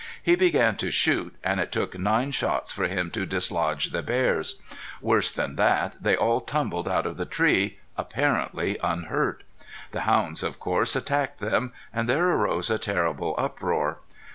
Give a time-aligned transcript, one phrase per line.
[0.23, 4.59] He began to shoot and it took nine shots for him to dislodge the bears.
[4.99, 9.43] Worse than that they all tumbled out of the tree apparently unhurt.
[9.91, 13.99] The hounds, of course, attacked them, and there arose a terrible uproar.